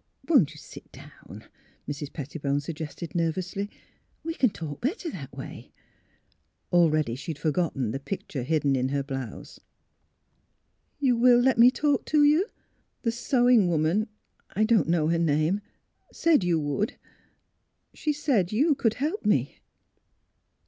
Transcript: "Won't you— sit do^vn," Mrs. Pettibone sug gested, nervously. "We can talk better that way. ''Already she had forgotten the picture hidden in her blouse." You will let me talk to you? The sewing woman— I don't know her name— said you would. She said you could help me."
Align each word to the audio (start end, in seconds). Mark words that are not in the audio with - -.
"Won't 0.28 0.50
you— 0.50 0.56
sit 0.58 0.90
do^vn," 0.90 1.46
Mrs. 1.88 2.12
Pettibone 2.12 2.58
sug 2.58 2.74
gested, 2.74 3.14
nervously. 3.14 3.70
"We 4.24 4.34
can 4.34 4.50
talk 4.50 4.80
better 4.80 5.08
that 5.12 5.32
way. 5.32 5.70
''Already 6.72 7.14
she 7.14 7.30
had 7.30 7.38
forgotten 7.38 7.92
the 7.92 8.00
picture 8.00 8.42
hidden 8.42 8.74
in 8.74 8.88
her 8.88 9.04
blouse." 9.04 9.60
You 10.98 11.14
will 11.16 11.38
let 11.38 11.56
me 11.56 11.70
talk 11.70 12.04
to 12.06 12.24
you? 12.24 12.48
The 13.02 13.12
sewing 13.12 13.68
woman— 13.68 14.08
I 14.56 14.64
don't 14.64 14.88
know 14.88 15.06
her 15.06 15.20
name— 15.20 15.60
said 16.22 16.42
you 16.42 16.58
would. 16.58 16.96
She 17.94 18.12
said 18.12 18.50
you 18.50 18.74
could 18.74 18.94
help 18.94 19.24
me." 19.24 19.60